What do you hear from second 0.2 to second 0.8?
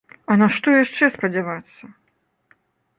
А на што